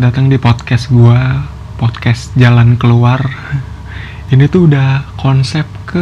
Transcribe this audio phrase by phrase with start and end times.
[0.00, 1.44] datang di podcast gua,
[1.76, 3.20] podcast Jalan Keluar.
[4.32, 6.00] Ini tuh udah konsep ke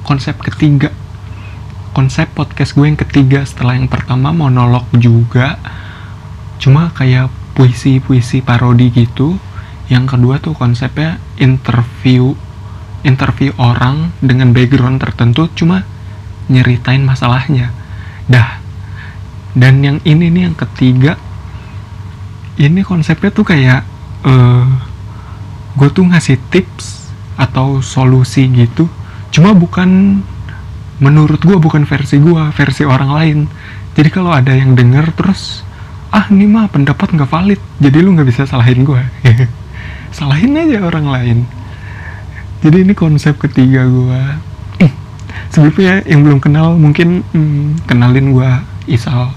[0.00, 0.88] konsep ketiga,
[1.92, 5.60] konsep podcast gue yang ketiga setelah yang pertama monolog juga,
[6.56, 9.36] cuma kayak puisi-puisi parodi gitu.
[9.92, 12.32] Yang kedua tuh konsepnya interview,
[13.04, 15.84] interview orang dengan background tertentu, cuma
[16.48, 17.76] nyeritain masalahnya.
[18.24, 18.56] Dah,
[19.52, 21.25] dan yang ini nih yang ketiga
[22.56, 23.84] ini konsepnya tuh kayak
[24.24, 24.66] uh,
[25.76, 28.88] gue tuh ngasih tips atau solusi gitu.
[29.28, 30.20] Cuma bukan
[30.96, 33.38] menurut gue bukan versi gue versi orang lain.
[33.92, 35.64] Jadi kalau ada yang denger terus
[36.12, 39.02] ah ini mah pendapat nggak valid jadi lu nggak bisa salahin gue
[40.16, 41.38] salahin aja orang lain.
[42.64, 44.22] Jadi ini konsep ketiga gue
[45.52, 48.50] sebelumnya yang belum kenal mungkin hmm, kenalin gue
[48.88, 49.28] Isal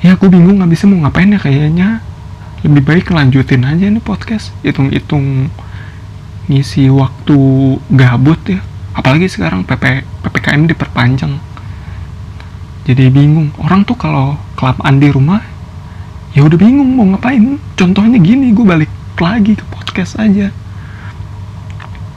[0.00, 1.88] ya aku bingung nggak bisa mau ngapain ya kayaknya.
[2.60, 4.52] Lebih baik lanjutin aja nih podcast.
[4.60, 5.48] Hitung-hitung
[6.48, 7.38] ngisi waktu
[7.92, 8.60] gabut ya.
[8.92, 11.40] Apalagi sekarang PP, PPKM diperpanjang.
[12.84, 13.52] Jadi bingung.
[13.60, 15.40] Orang tuh kalau kelamaan di rumah
[16.36, 17.56] ya udah bingung mau ngapain.
[17.76, 20.52] Contohnya gini gue balik lagi ke podcast aja.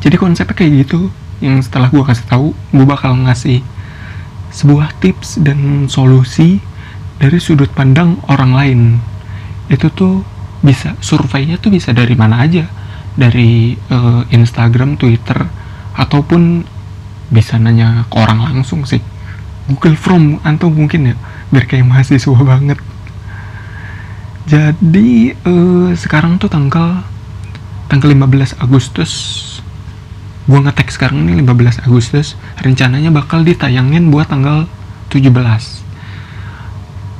[0.03, 1.07] Jadi konsepnya kayak gitu.
[1.39, 3.63] Yang setelah gue kasih tahu gue bakal ngasih
[4.51, 6.61] sebuah tips dan solusi
[7.17, 8.79] dari sudut pandang orang lain.
[9.69, 10.25] Itu tuh
[10.63, 12.65] bisa surveinya tuh bisa dari mana aja?
[13.13, 15.37] Dari uh, Instagram, Twitter
[15.93, 16.65] ataupun
[17.29, 19.01] bisa nanya ke orang langsung sih.
[19.69, 21.15] Google From atau mungkin ya
[21.53, 22.79] biar kayak mahasiswa banget.
[24.43, 27.05] Jadi uh, sekarang tuh tanggal
[27.87, 29.11] tanggal 15 Agustus.
[30.43, 32.35] Gua ngetek sekarang ini 15 Agustus.
[32.59, 34.67] Rencananya bakal ditayangin buat tanggal
[35.13, 35.82] 17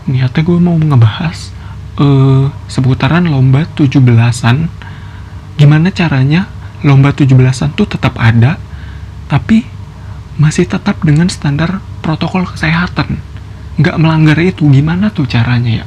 [0.09, 1.53] niatnya gue mau ngebahas
[2.00, 4.68] uh, seputaran lomba 17-an
[5.56, 6.50] gimana caranya
[6.84, 8.59] lomba 17-an tuh tetap ada
[9.31, 9.63] tapi
[10.38, 13.22] masih tetap dengan standar protokol kesehatan.
[13.80, 15.86] Nggak melanggar itu gimana tuh caranya ya?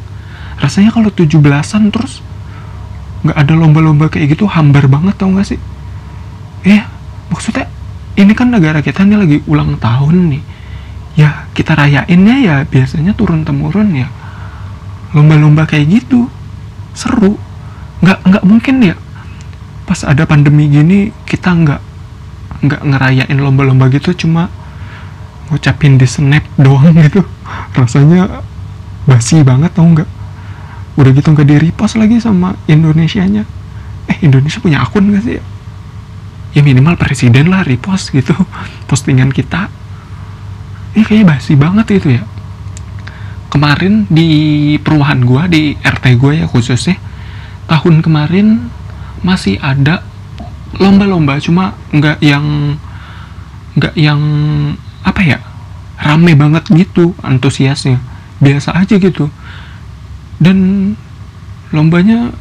[0.62, 2.24] Rasanya kalau 17-an terus
[3.26, 5.60] nggak ada lomba-lomba kayak gitu hambar banget tau gak sih?
[6.64, 6.82] Eh
[7.28, 7.68] maksudnya
[8.16, 10.42] ini kan negara kita ini lagi ulang tahun nih
[11.16, 14.08] ya kita rayainnya ya biasanya turun temurun ya.
[15.16, 16.28] Lomba-lomba kayak gitu
[16.92, 17.40] seru.
[18.04, 18.96] Nggak nggak mungkin ya.
[19.88, 21.80] Pas ada pandemi gini kita nggak
[22.56, 24.52] nggak ngerayain lomba-lomba gitu cuma
[25.48, 27.24] ngucapin di snap doang gitu.
[27.72, 28.44] Rasanya
[29.08, 30.08] basi banget tau nggak?
[31.00, 33.48] Udah gitu nggak di repost lagi sama Indonesianya.
[34.06, 35.42] Eh Indonesia punya akun gak sih
[36.56, 38.32] ya minimal presiden lah repost gitu.
[38.88, 39.68] Postingan kita
[40.96, 42.24] ini kayaknya basi banget itu ya.
[43.52, 44.30] Kemarin di
[44.80, 46.96] perumahan gue di RT gue ya khususnya
[47.68, 48.72] tahun kemarin
[49.20, 50.00] masih ada
[50.80, 52.76] lomba-lomba cuma nggak yang
[53.76, 54.20] nggak yang
[55.04, 55.38] apa ya
[56.00, 58.00] rame banget gitu antusiasnya.
[58.40, 59.28] Biasa aja gitu.
[60.40, 60.92] Dan
[61.76, 62.32] lombanya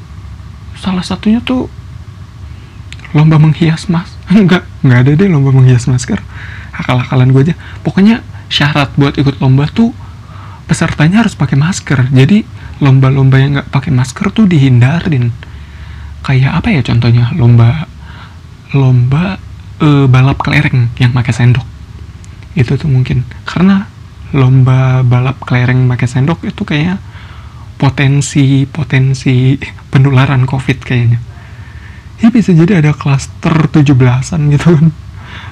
[0.79, 1.67] salah satunya tuh
[3.11, 4.15] lomba menghias mas.
[4.31, 6.23] Enggak nggak ada deh lomba menghias masker.
[6.71, 7.55] Akal-akalan gue aja.
[7.83, 9.91] Pokoknya syarat buat ikut lomba tuh
[10.65, 12.09] pesertanya harus pakai masker.
[12.11, 12.43] Jadi
[12.81, 15.31] lomba-lomba yang nggak pakai masker tuh dihindarin.
[16.25, 17.31] Kayak apa ya contohnya?
[17.37, 17.85] Lomba
[18.73, 19.37] lomba
[19.79, 21.65] uh, balap kelereng yang pakai sendok.
[22.57, 23.23] Itu tuh mungkin.
[23.45, 23.85] Karena
[24.33, 26.99] lomba balap kelereng pakai sendok itu kayak
[27.77, 29.55] potensi potensi
[29.91, 31.19] penularan covid kayaknya.
[32.23, 34.87] Ya bisa jadi ada klaster 17-an gitu kan.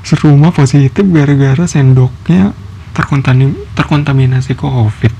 [0.03, 2.55] Serumah positif gara-gara sendoknya
[2.93, 5.13] terkontaminasi covid.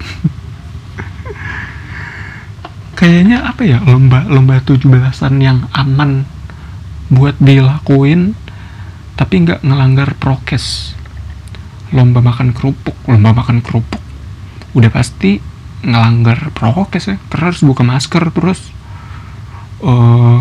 [2.94, 6.24] Kayaknya apa ya lomba lomba tujuh belasan yang aman
[7.12, 8.38] buat dilakuin
[9.18, 10.96] tapi nggak ngelanggar prokes.
[11.94, 14.02] Lomba makan kerupuk lomba makan kerupuk
[14.74, 15.42] udah pasti
[15.84, 17.18] ngelanggar prokes ya.
[17.28, 18.62] Karena harus buka masker terus.
[19.84, 20.40] Uh,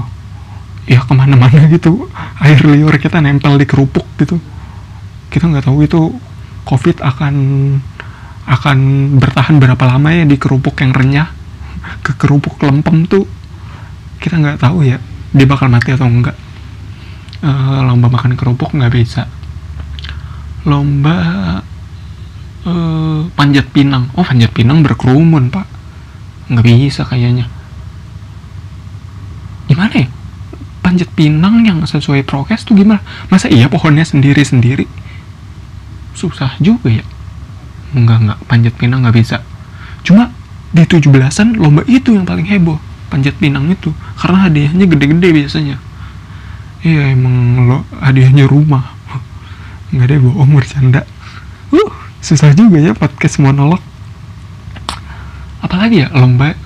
[0.87, 2.07] ya ke mana-mana gitu.
[2.39, 4.39] Air liur kita nempel di kerupuk gitu.
[5.33, 6.01] Kita nggak tahu itu
[6.63, 7.35] COVID akan
[8.43, 8.79] akan
[9.23, 11.31] bertahan berapa lama ya di kerupuk yang renyah?
[12.03, 13.27] Ke kerupuk lempem tuh
[14.23, 15.03] kita nggak tahu ya
[15.35, 16.39] dia bakal mati atau enggak.
[17.43, 19.27] Uh, lomba makan kerupuk nggak bisa.
[20.63, 21.19] Lomba
[22.63, 24.15] uh, panjat pinang.
[24.15, 25.67] Oh panjat pinang berkerumun pak.
[26.47, 27.51] Nggak bisa kayaknya.
[29.67, 30.09] Gimana ya?
[30.83, 33.03] Panjat pinang yang sesuai prokes tuh gimana?
[33.27, 34.87] Masa iya pohonnya sendiri sendiri
[36.13, 37.05] susah juga ya.
[37.93, 39.45] Enggak enggak panjat pinang nggak bisa.
[40.03, 40.33] Cuma
[40.73, 42.81] di 17-an lomba itu yang paling heboh
[43.13, 43.93] panjat pinang itu.
[44.17, 45.77] Karena hadiahnya gede-gede biasanya.
[46.83, 48.97] Iya emang lo hadiahnya rumah.
[49.93, 51.05] Nggak deh bohong bercanda.
[51.69, 51.93] Uh
[52.25, 53.79] susah juga ya podcast monolog.
[55.61, 56.57] Apalagi ya lomba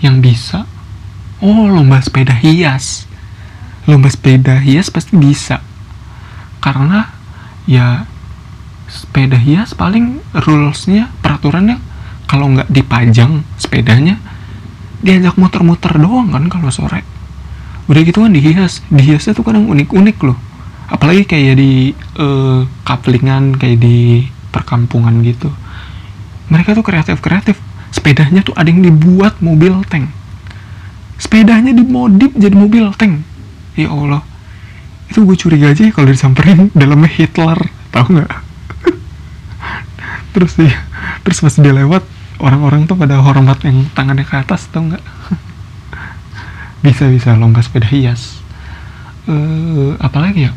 [0.00, 0.64] yang bisa.
[1.38, 3.04] Oh lomba sepeda hias.
[3.84, 5.60] Lomba sepeda hias pasti bisa.
[6.58, 7.17] Karena
[7.68, 8.08] ya
[8.88, 11.76] sepeda hias paling rulesnya peraturannya
[12.24, 14.16] kalau nggak dipajang sepedanya
[15.04, 17.04] diajak muter-muter doang kan kalau sore.
[17.86, 20.36] Udah gitu kan dihias dihiasnya tuh kadang unik-unik loh.
[20.88, 22.64] Apalagi kayak di uh,
[23.60, 25.52] kayak di perkampungan gitu.
[26.48, 27.60] Mereka tuh kreatif-kreatif.
[27.92, 30.08] Sepedanya tuh ada yang dibuat mobil tank.
[31.20, 33.20] Sepedanya dimodif jadi mobil tank.
[33.76, 34.24] Ya Allah
[35.08, 37.58] itu gue curiga aja ya kalau disamperin dalamnya Hitler
[37.90, 38.32] tahu nggak?
[40.36, 40.76] Terus dia
[41.24, 42.04] terus pas dia lewat
[42.38, 45.04] orang-orang tuh pada hormat yang tangannya ke atas tau nggak?
[46.84, 48.38] Bisa bisa lomba sepeda hias.
[49.26, 50.52] Uh, apalagi ya?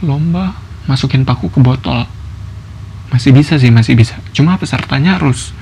[0.00, 0.56] Lomba
[0.88, 2.08] masukin paku ke botol.
[3.12, 4.16] Masih bisa sih masih bisa.
[4.32, 5.52] Cuma pesertanya harus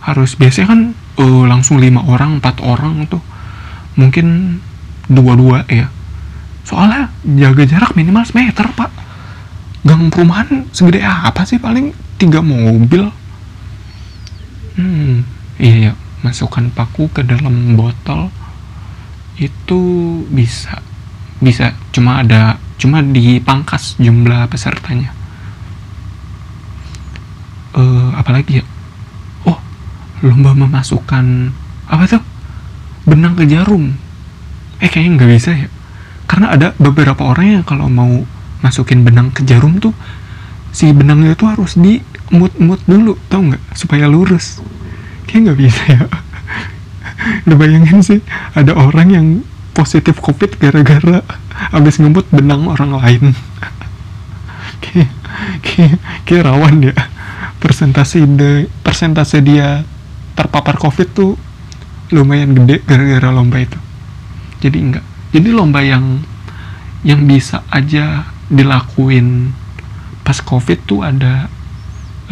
[0.00, 0.80] harus biasanya kan
[1.20, 3.20] uh, langsung lima orang empat orang tuh.
[4.00, 4.56] Mungkin
[5.12, 5.92] dua-dua ya
[6.68, 8.92] soalnya jaga jarak minimal semeter pak.
[9.88, 11.56] Gang perumahan segede apa sih?
[11.56, 13.08] Paling tiga mobil.
[14.76, 15.24] Hmm
[15.56, 18.28] iya ya masukkan paku ke dalam botol.
[19.40, 19.80] Itu
[20.28, 20.84] bisa.
[21.40, 21.72] Bisa.
[21.88, 25.16] Cuma ada cuma dipangkas jumlah pesertanya.
[27.72, 28.64] Uh, apalagi ya?
[29.48, 29.56] Oh
[30.20, 31.48] lomba memasukkan
[31.88, 32.24] apa tuh?
[33.08, 33.96] Benang ke jarum.
[34.84, 35.77] Eh kayaknya nggak bisa ya
[36.28, 38.22] karena ada beberapa orang yang kalau mau
[38.60, 39.96] masukin benang ke jarum tuh
[40.68, 43.72] si benangnya itu harus di mut-mut dulu tau nggak?
[43.72, 44.60] Supaya lurus.
[45.24, 46.04] Kayak nggak bisa ya?
[47.48, 48.20] Udah bayangin sih
[48.52, 49.26] ada orang yang
[49.72, 51.24] positif covid gara-gara
[51.72, 53.24] habis ngemut benang orang lain.
[54.78, 55.10] Kayak,
[55.60, 56.94] kayak, kayak rawan ya.
[57.60, 59.84] Persentase de, persentase dia
[60.32, 61.34] terpapar covid tuh
[62.14, 63.76] lumayan gede gara-gara lomba itu.
[64.64, 66.24] Jadi enggak jadi lomba yang
[67.04, 69.52] yang bisa aja dilakuin
[70.24, 71.52] pas covid tuh ada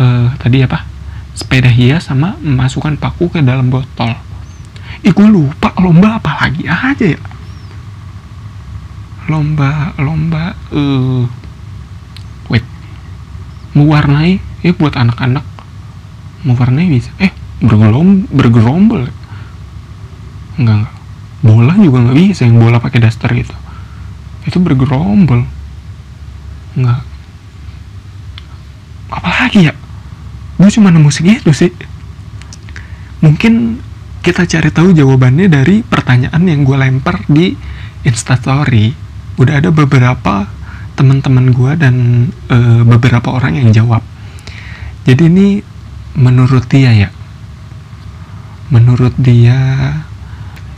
[0.00, 0.88] uh, tadi apa?
[1.36, 4.16] Sepeda hias sama memasukkan paku ke dalam botol.
[5.04, 7.20] Ih gue lupa lomba apa lagi aja ya.
[9.28, 11.28] Lomba lomba uh,
[12.48, 12.64] wait.
[13.76, 15.44] Mewarnai ya buat anak-anak.
[16.48, 17.12] Mewarnai bisa.
[17.20, 17.28] Eh
[17.60, 19.12] bergelom bergerombol.
[20.56, 20.95] Enggak enggak
[21.46, 23.54] bola juga nggak bisa yang bola pakai daster gitu.
[24.44, 25.46] Itu bergerombol.
[26.74, 27.16] Enggak
[29.10, 29.74] apalagi ya?
[30.56, 31.70] Gue cuma nemu segitu sih.
[33.22, 33.78] Mungkin
[34.24, 37.54] kita cari tahu jawabannya dari pertanyaan yang gue lempar di
[38.02, 38.92] instastory.
[39.36, 40.48] Udah ada beberapa
[40.96, 41.94] teman-teman gue dan
[42.48, 44.00] uh, beberapa orang yang jawab.
[45.04, 45.48] Jadi ini
[46.16, 47.10] menurut dia ya.
[48.72, 49.58] Menurut dia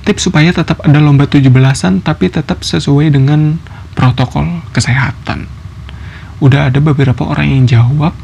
[0.09, 3.61] tips supaya tetap ada lomba 17-an tapi tetap sesuai dengan
[3.93, 5.45] protokol kesehatan.
[6.41, 8.17] Udah ada beberapa orang yang jawab.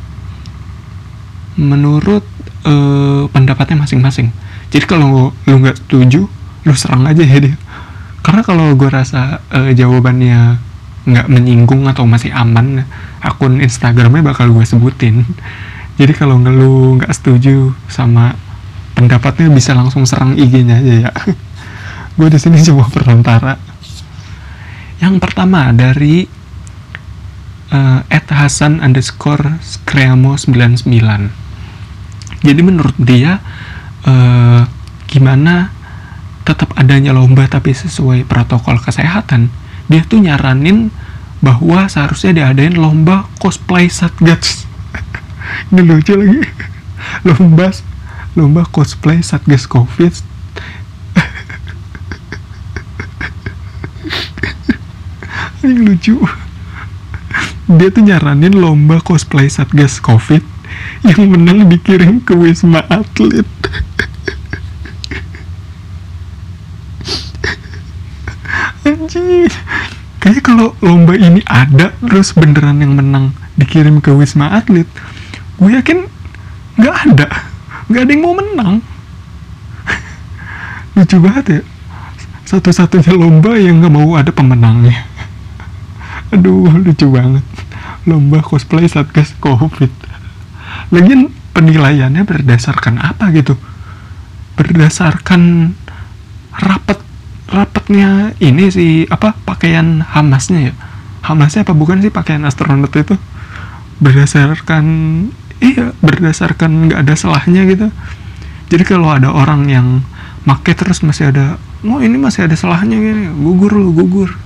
[1.60, 2.24] Menurut
[2.64, 4.32] uh, pendapatnya masing-masing.
[4.72, 6.24] Jadi kalau lu nggak setuju
[6.64, 7.56] lu serang aja ya dia
[8.24, 10.56] karena kalau gue rasa uh, jawabannya
[11.04, 12.88] nggak menyinggung atau masih aman
[13.20, 15.28] akun Instagramnya bakal gue sebutin.
[16.00, 18.32] Jadi kalau lu nggak setuju sama
[18.96, 21.10] pendapatnya bisa langsung serang IG-nya aja ya
[22.14, 23.58] gue di sini cuma perantara.
[25.02, 26.24] Yang pertama dari
[27.70, 28.00] uh,
[28.34, 31.44] Hasan underscore Skreamo 99
[32.44, 33.40] jadi menurut dia
[34.04, 34.62] uh,
[35.08, 35.72] gimana
[36.44, 39.48] tetap adanya lomba tapi sesuai protokol kesehatan
[39.88, 40.92] dia tuh nyaranin
[41.40, 44.64] bahwa seharusnya diadain lomba cosplay satgas.
[45.72, 46.40] Ini lucu lagi.
[47.28, 47.68] Lomba
[48.32, 50.16] lomba cosplay satgas covid
[55.64, 56.20] ini lucu.
[57.64, 60.44] Dia tuh nyaranin lomba cosplay satgas covid
[61.00, 63.48] yang menang dikirim ke wisma atlet.
[68.84, 69.48] Anjing.
[70.20, 74.88] Kayaknya kalau lomba ini ada terus beneran yang menang dikirim ke wisma atlet
[75.56, 76.04] gue yakin
[76.76, 77.28] nggak ada.
[77.88, 78.84] Nggak ada yang mau menang.
[81.00, 81.60] Lucu banget ya.
[82.44, 85.13] Satu-satunya lomba yang nggak mau ada pemenangnya
[86.34, 87.46] aduh lucu banget.
[88.04, 89.90] Lomba cosplay satgas covid.
[90.90, 93.54] Lagian penilaiannya berdasarkan apa gitu?
[94.58, 95.72] Berdasarkan
[96.54, 96.98] rapat
[97.48, 100.74] rapatnya ini sih apa pakaian Hamasnya ya?
[101.24, 103.14] Hamasnya apa bukan sih pakaian astronot itu?
[104.02, 104.84] Berdasarkan
[105.62, 107.88] iya berdasarkan nggak ada salahnya gitu.
[108.68, 110.02] Jadi kalau ada orang yang
[110.44, 114.36] make terus masih ada oh ini masih ada salahnya gini gugur lu gugur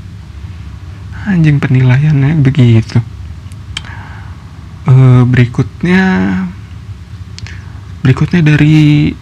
[1.26, 3.02] anjing penilaiannya begitu.
[4.88, 6.02] Uh, berikutnya
[8.06, 9.12] berikutnya dari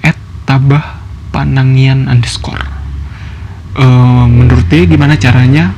[0.00, 1.02] at tabah
[1.34, 2.62] panangian underscore.
[3.74, 5.74] Uh, menurut dia gimana caranya?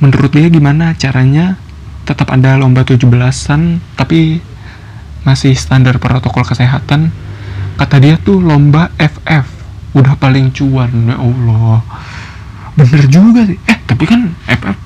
[0.00, 1.60] Menurut dia gimana caranya?
[2.06, 4.40] Tetap ada lomba 17-an tapi
[5.26, 7.10] masih standar protokol kesehatan.
[7.76, 9.56] Kata dia tuh lomba FF
[9.96, 11.80] udah paling cuan ya Allah
[12.76, 13.58] bener juga sih.
[13.66, 14.76] Eh tapi kan FF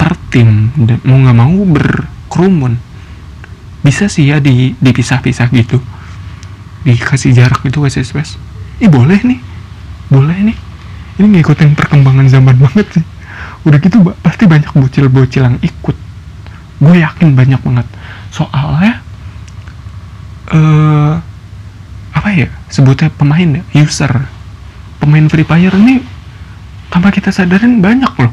[0.00, 0.72] per tim
[1.04, 2.74] mau nggak mau berkerumun.
[3.84, 5.78] Bisa sih ya di dipisah-pisah gitu.
[6.84, 8.32] Dikasih jarak gitu space space
[8.82, 9.40] ih boleh nih.
[10.10, 10.56] Boleh nih.
[11.20, 13.04] Ini ngikutin perkembangan zaman banget sih.
[13.64, 15.96] Udah gitu pasti banyak bocil-bocil yang ikut.
[16.82, 17.86] Gue yakin banyak banget.
[18.34, 19.00] Soalnya
[20.50, 21.14] eh uh,
[22.14, 22.48] apa ya?
[22.68, 23.62] Sebutnya pemain ya?
[23.78, 24.10] User.
[24.98, 26.02] Pemain Free Fire ini
[26.94, 28.30] tanpa kita sadarin banyak loh.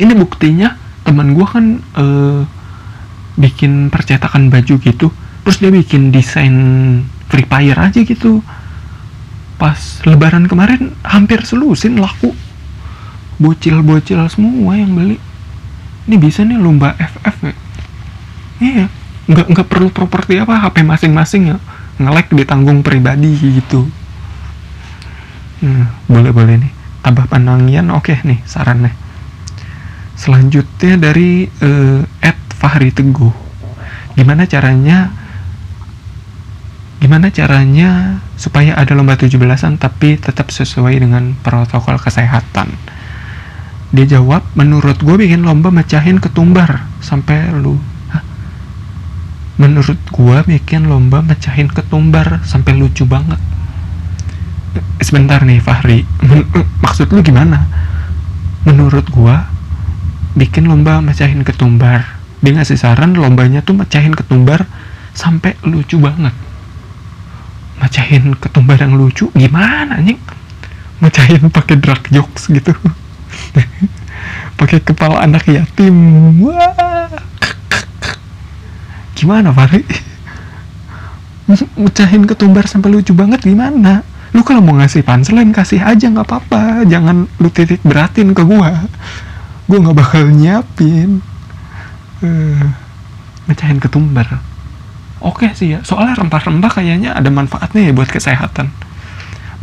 [0.00, 0.72] Ini buktinya
[1.04, 2.40] teman gue kan uh,
[3.36, 5.12] bikin percetakan baju gitu.
[5.44, 6.56] Terus dia bikin desain
[7.28, 8.40] Free Fire aja gitu.
[9.60, 9.76] Pas
[10.08, 12.32] lebaran kemarin hampir selusin laku.
[13.36, 15.20] Bocil-bocil semua yang beli.
[16.08, 17.54] Ini bisa nih lomba FF ya?
[18.64, 18.86] Iya.
[19.28, 21.56] Nggak nggak perlu properti apa HP masing-masing ya?
[22.00, 23.84] Nge-like ditanggung pribadi gitu.
[25.60, 26.75] Hmm, boleh boleh nih
[27.06, 28.42] tambah pandangian oke okay nih.
[28.42, 29.06] Sarannya
[30.16, 33.30] selanjutnya dari uh, Ed Fahri Teguh.
[34.18, 35.12] Gimana caranya
[36.96, 42.74] gimana caranya supaya ada lomba 17-an tapi tetap sesuai dengan protokol kesehatan?
[43.94, 47.78] Dia jawab menurut gue bikin lomba mecahin ketumbar sampai lu.
[49.56, 53.38] Menurut gue bikin lomba mecahin ketumbar sampai lucu banget.
[55.00, 56.04] Sebentar nih Fahri
[56.96, 57.68] maksud lu gimana?
[58.64, 59.36] Menurut gue
[60.32, 62.08] bikin lomba mecahin ketumbar.
[62.40, 64.64] Dia ngasih saran lombanya tuh mecahin ketumbar
[65.12, 66.32] sampai lucu banget.
[67.84, 70.16] Mecahin ketumbar yang lucu gimana nih
[71.04, 72.72] mecahin pakai drag jokes gitu.
[74.56, 75.92] Pakai kepala anak yatim.
[76.48, 77.12] Wah.
[79.12, 79.84] Gimana Fahri?
[81.84, 86.84] Mecahin ketumbar sampai lucu banget gimana lu kalau mau ngasih punchline kasih aja nggak apa-apa.
[86.84, 88.84] Jangan lu titik beratin ke gua.
[89.64, 91.24] Gua nggak bakal nyiapin.
[92.20, 92.68] Uh,
[93.48, 94.44] mecahin ketumbar.
[95.24, 98.68] Oke sih ya soalnya rempah-rempah kayaknya ada manfaatnya ya buat kesehatan.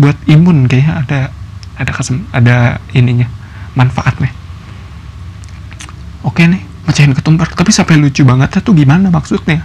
[0.02, 1.20] Buat imun kayaknya ada
[1.78, 3.30] ada kesem ada ininya
[3.78, 4.34] manfaatnya.
[6.26, 7.54] Oke nih mecahin ketumbar.
[7.54, 9.62] Tapi sampai lucu banget tuh gimana maksudnya?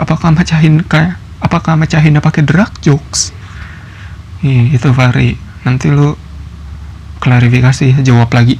[0.00, 3.36] Apakah mecahin kayak apakah mecahinnya pakai drag jokes
[4.46, 5.34] Ih, itu Fahri.
[5.66, 6.14] Nanti lu
[7.18, 8.54] klarifikasi jawab lagi.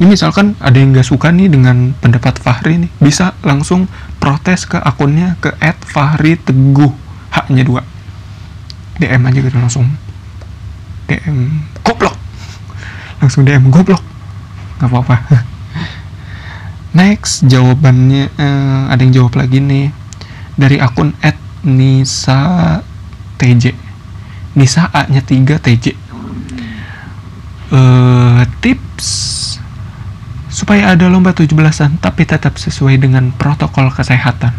[0.00, 2.90] Ini misalkan ada yang gak suka nih dengan pendapat Fahri nih.
[3.04, 3.84] Bisa langsung
[4.16, 5.52] protes ke akunnya ke
[5.84, 6.92] @fahri teguh.
[7.28, 7.82] Haknya dua.
[8.96, 9.86] DM aja gitu langsung.
[11.04, 12.16] DM goblok!
[13.20, 14.00] Langsung DM goblok!
[14.80, 15.16] Nggak apa-apa.
[17.00, 19.92] Next jawabannya uh, ada yang jawab lagi nih.
[20.56, 21.12] Dari akun
[21.64, 22.80] @nisa
[23.36, 23.89] tj
[24.60, 25.96] nisa a nya 3 tj
[27.72, 29.08] uh, tips
[30.50, 34.52] supaya ada lomba 17-an tapi tetap sesuai dengan protokol kesehatan.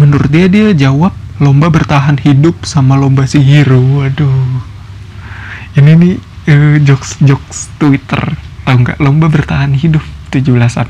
[0.00, 3.82] Menurut dia dia jawab lomba bertahan hidup sama lomba si hero.
[4.00, 4.62] Waduh.
[5.76, 6.14] Ini nih
[6.48, 8.22] uh, jokes-jokes Twitter.
[8.64, 10.88] Tahu nggak lomba bertahan hidup 17-an?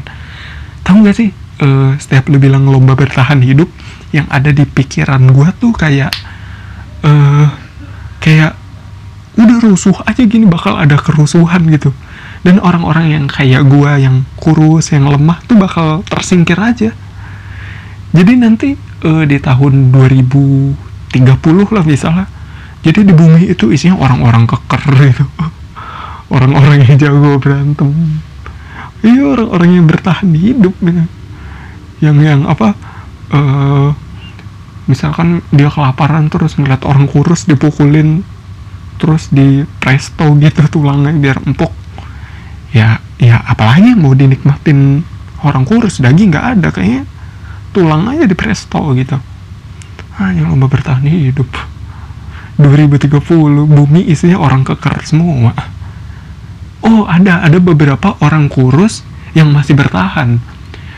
[0.86, 3.68] Tahu nggak sih uh, setiap lu bilang lomba bertahan hidup
[4.14, 6.14] yang ada di pikiran gua tuh kayak
[7.06, 7.46] uh,
[8.18, 8.58] kayak
[9.36, 11.94] udah rusuh aja gini bakal ada kerusuhan gitu.
[12.42, 16.90] Dan orang-orang yang kayak gua yang kurus yang lemah tuh bakal tersingkir aja.
[18.10, 18.74] Jadi nanti
[19.06, 22.26] uh, di tahun 2030 lah misalnya
[22.86, 25.26] jadi di bumi itu isinya orang-orang keker gitu.
[26.34, 27.90] Orang-orang yang jago berantem.
[29.02, 31.04] Iya orang-orang yang bertahan hidup gitu.
[31.98, 32.78] Yang yang apa
[33.34, 33.90] uh,
[34.86, 38.22] misalkan dia kelaparan terus ngeliat orang kurus dipukulin
[38.96, 41.74] terus di presto gitu tulangnya biar empuk
[42.72, 45.04] ya ya apalagi mau dinikmatin
[45.44, 47.04] orang kurus daging nggak ada kayaknya.
[47.70, 49.16] Tulang aja di presto gitu.
[50.16, 51.48] Hanya lomba bertahan hidup.
[52.56, 53.20] 2030
[53.68, 55.52] bumi isinya orang keker semua.
[56.80, 59.04] Oh ada ada beberapa orang kurus
[59.36, 60.40] yang masih bertahan.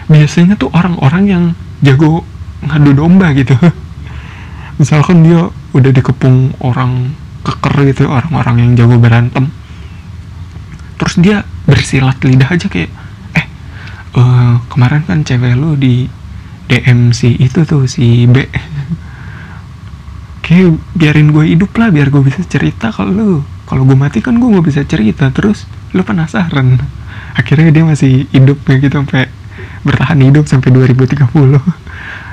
[0.06, 1.44] Biasanya tuh orang-orang yang
[1.82, 2.22] jago
[2.64, 3.54] ngadu domba gitu.
[4.78, 7.12] Misalkan dia udah dikepung orang
[7.46, 9.50] keker gitu orang-orang yang jago berantem.
[10.98, 11.36] Terus dia
[11.66, 12.90] bersilat lidah aja kayak
[13.38, 13.46] eh
[14.18, 16.10] eh, kemarin kan cewek lu di
[16.68, 18.44] DM si itu tuh si B.
[20.48, 23.30] Kayak biarin gue hidup lah biar gue bisa cerita kalau lu.
[23.68, 26.80] Kalau gue mati kan gue nggak bisa cerita terus lu penasaran.
[27.40, 29.28] Akhirnya dia masih hidup kayak gitu sampai
[29.84, 31.28] bertahan hidup sampai 2030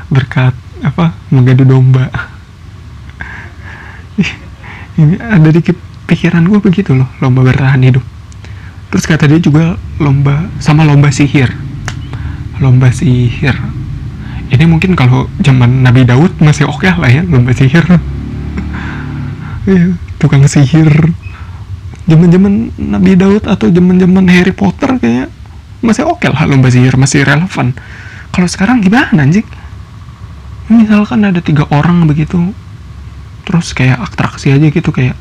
[0.10, 2.10] berkat apa mengadu domba.
[5.00, 5.62] Ini ada di
[6.06, 8.06] pikiran gue begitu loh lomba bertahan hidup.
[8.94, 11.52] Terus kata dia juga lomba sama lomba sihir.
[12.62, 13.58] Lomba sihir.
[14.54, 17.84] Ini mungkin kalau zaman Nabi Daud masih oke lah ya lomba sihir.
[19.66, 21.10] Iya, tukang sihir.
[22.06, 25.34] Zaman-zaman Nabi Daud atau zaman-zaman Harry Potter kayak
[25.82, 27.74] masih oke lah lomba sihir masih relevan.
[28.30, 29.42] Kalau sekarang gimana anjing
[30.70, 32.54] misalkan ada tiga orang begitu
[33.46, 35.14] terus kayak atraksi aja gitu kayak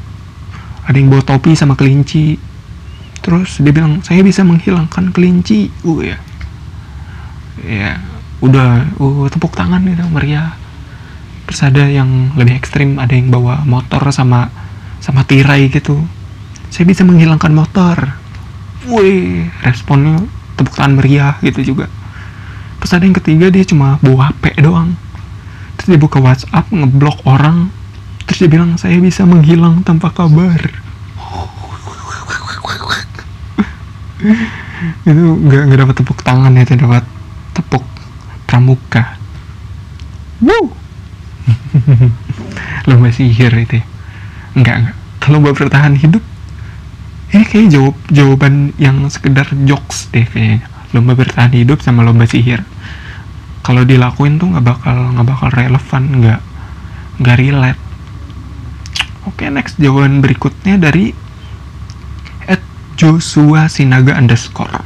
[0.84, 2.36] ada yang bawa topi sama kelinci.
[3.24, 5.72] Terus dia bilang saya bisa menghilangkan kelinci.
[5.84, 6.18] Uh ya.
[7.64, 7.90] Ya
[8.44, 10.52] udah uh tepuk tangan gitu meriah.
[11.48, 14.52] Terus ada yang lebih ekstrim ada yang bawa motor sama
[15.00, 16.04] sama tirai gitu.
[16.68, 17.96] Saya bisa menghilangkan motor.
[18.85, 20.20] Wih responnya
[20.61, 21.88] tepuk tangan meriah gitu juga.
[22.85, 24.92] Terus ada yang ketiga dia cuma bawa HP doang
[25.76, 27.70] terus dia buka WhatsApp ngeblok orang.
[28.24, 30.60] Terus dia bilang saya bisa menghilang tanpa kabar.
[35.04, 37.04] Itu nggak nggak dapat tepuk tangan ya itu dapat
[37.52, 37.84] tepuk
[38.48, 39.20] pramuka.
[40.40, 40.72] Woo!
[42.88, 43.84] lomba sihir itu.
[44.56, 46.24] Enggak enggak kalau lomba bertahan hidup.
[47.37, 50.64] Ini kayak jawab jawaban yang sekedar jokes deh kayaknya.
[50.96, 52.64] Lomba bertahan hidup sama lomba sihir
[53.64, 56.40] kalau dilakuin tuh nggak bakal nggak bakal relevan nggak
[57.24, 57.83] nggak relate.
[59.24, 61.16] Oke next jawaban berikutnya dari
[62.44, 62.61] at
[63.00, 64.85] Joshua Sinaga underscore.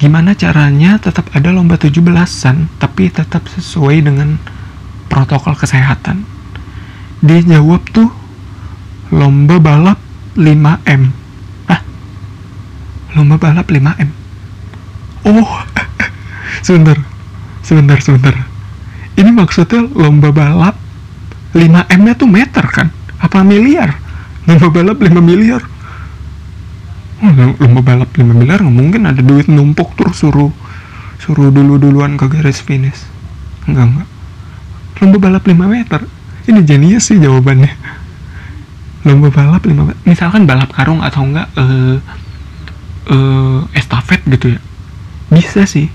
[0.00, 4.40] Gimana caranya tetap ada lomba 17-an tapi tetap sesuai dengan
[5.12, 6.24] protokol kesehatan?
[7.20, 8.08] Dia jawab tuh
[9.14, 9.98] lomba balap
[10.34, 11.02] 5M
[11.70, 11.80] ah
[13.14, 14.10] lomba balap 5M
[15.30, 15.50] oh
[16.66, 16.98] sebentar
[17.66, 18.34] sebentar sebentar.
[19.18, 20.78] Ini maksudnya lomba balap
[21.50, 22.94] 5M nya tuh meter kan?
[23.18, 23.98] Apa miliar?
[24.46, 25.66] Lomba balap 5 miliar.
[27.26, 30.52] Oh, lomba balap 5 miliar nggak mungkin ada duit numpuk terus suruh
[31.18, 33.02] suruh dulu duluan ke garis finish.
[33.66, 34.08] Enggak enggak.
[35.02, 36.00] Lomba balap 5 meter.
[36.46, 37.72] Ini jenius sih jawabannya.
[39.02, 39.98] Lomba balap 5 meter.
[40.06, 41.98] Misalkan balap karung atau enggak eh
[43.10, 44.60] eh estafet gitu ya.
[45.32, 45.90] Bisa sih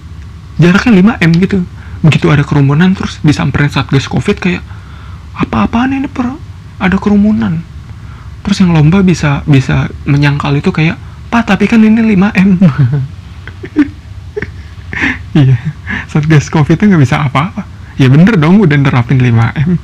[0.62, 1.58] jaraknya 5 m gitu.
[2.06, 4.62] Begitu ada kerumunan terus disamperin satgas covid kayak
[5.38, 6.30] apa-apaan ini per?
[6.78, 7.62] Ada kerumunan.
[8.42, 10.98] Terus yang lomba bisa bisa menyangkal itu kayak
[11.34, 12.50] pak tapi kan ini 5 m.
[15.32, 15.56] Iya.
[16.12, 17.64] Satgas covid itu nggak bisa apa-apa.
[17.96, 19.32] Ya bener dong udah nerapin 5
[19.64, 19.80] m.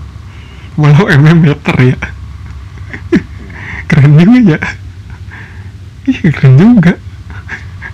[0.76, 1.98] Walau m meter ya.
[3.90, 4.60] Keren juga ya.
[6.08, 6.94] Iya keren juga.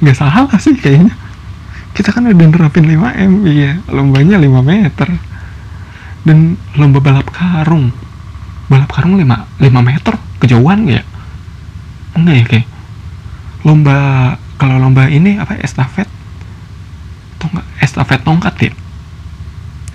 [0.01, 1.13] Nggak salah sih kayaknya
[1.93, 3.77] kita kan udah nerapin 5 m iya.
[3.89, 5.07] Lombanya 5 meter.
[6.25, 7.93] Dan lomba balap karung.
[8.67, 10.13] Balap karung 5, 5 meter?
[10.41, 11.01] Kejauhan ya?
[12.17, 12.67] Enggak ya kayak
[13.63, 13.97] lomba
[14.59, 16.09] kalau lomba ini apa estafet?
[17.39, 18.71] Tongkat estafet tongkat ya?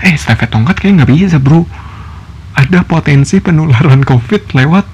[0.02, 1.66] Eh estafet tongkat kayak nggak bisa bro.
[2.58, 4.86] Ada potensi penularan covid lewat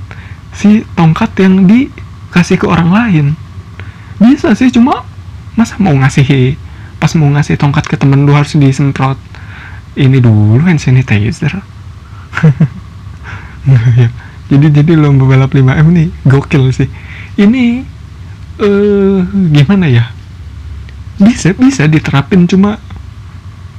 [0.53, 3.27] si tongkat yang dikasih ke orang lain.
[4.21, 5.03] Bisa sih cuma
[5.57, 6.59] masa mau ngasih
[7.05, 9.21] pas mau ngasih tongkat ke temen lu harus disemprot.
[9.93, 11.61] Ini dulu hand sanitizer.
[13.69, 14.09] Nggak ya
[14.49, 16.89] jadi jadi lomba balap 5M nih gokil sih.
[17.37, 17.85] Ini
[18.65, 19.21] eh
[19.53, 20.09] gimana ya?
[21.21, 22.81] Bisa bisa diterapin cuma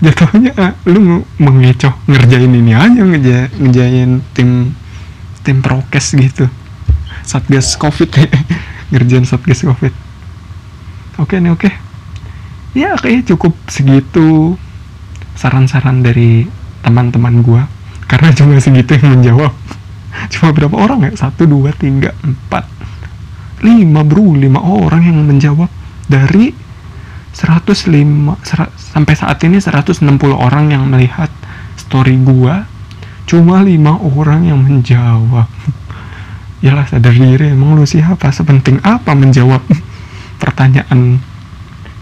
[0.06, 4.78] jatuhnya ah, lu mengecoh ngerjain ini aja ngeja, ngejain tim
[5.42, 6.46] tim prokes gitu.
[7.26, 8.14] Satgas covid.
[8.94, 9.94] Ngerjain satgas covid.
[11.18, 11.85] Oke nih oke
[12.76, 14.60] ya kayaknya cukup segitu
[15.40, 16.46] saran-saran dari
[16.84, 17.64] teman-teman gua.
[18.06, 19.54] Karena cuma segitu yang menjawab.
[20.32, 21.28] Cuma berapa orang ya?
[21.28, 22.68] Satu dua tiga empat.
[23.64, 24.36] Lima bro.
[24.36, 25.72] Lima orang yang menjawab.
[26.06, 26.54] Dari
[27.36, 30.00] 105 sera- sampai saat ini 160
[30.32, 31.28] orang yang melihat
[31.76, 32.64] story gua
[33.26, 35.50] cuma lima orang yang menjawab.
[36.64, 37.52] Yalah sadar diri.
[37.52, 38.32] Emang lu siapa?
[38.32, 39.66] Sepenting apa menjawab
[40.42, 41.20] pertanyaan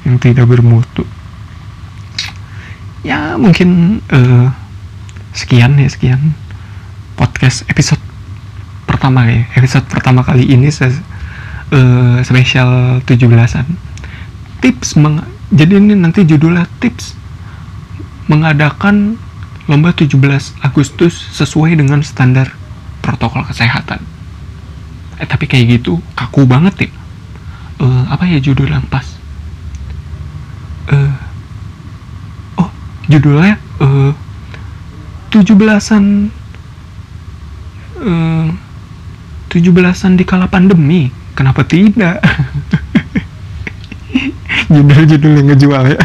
[0.04, 1.08] yang tidak bermutu.
[3.04, 4.48] Ya mungkin eh,
[5.36, 6.36] sekian ya sekian
[7.20, 8.00] podcast episode
[8.88, 9.44] pertama ya.
[9.60, 13.68] Episode pertama kali ini se eh, spesial 17-an
[14.64, 15.20] tips meng
[15.52, 17.20] jadi ini nanti judulnya tips
[18.32, 19.20] mengadakan
[19.68, 20.16] lomba 17
[20.64, 22.52] Agustus sesuai dengan standar
[23.04, 24.00] protokol kesehatan.
[25.20, 26.90] Eh tapi kayak gitu kaku banget ya.
[27.84, 28.80] Eh, apa ya judulnya?
[28.88, 29.13] Pas
[30.92, 31.12] eh
[32.60, 32.70] oh
[33.08, 34.12] judulnya eh
[35.32, 36.06] 17-an
[38.04, 38.48] eh
[39.54, 41.14] 17-an di kala pandemi.
[41.38, 42.18] Kenapa tidak?
[44.74, 46.02] Judul-judul yang ngejual ya.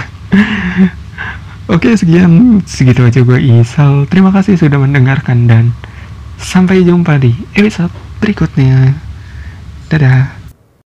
[1.68, 2.60] Oke sekian.
[2.68, 4.04] Segitu aja gue Isal.
[4.08, 5.72] Terima kasih sudah mendengarkan dan
[6.38, 7.90] Sampai jumpa di episode
[8.22, 8.94] berikutnya.
[9.90, 10.37] Dadah